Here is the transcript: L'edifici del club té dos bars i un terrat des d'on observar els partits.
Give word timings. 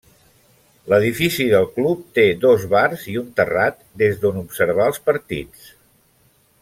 L'edifici 0.93 1.45
del 1.51 1.67
club 1.75 2.01
té 2.19 2.25
dos 2.45 2.65
bars 2.71 3.03
i 3.13 3.19
un 3.21 3.29
terrat 3.41 3.79
des 4.03 4.19
d'on 4.25 4.41
observar 4.45 4.89
els 4.95 5.03
partits. 5.11 5.69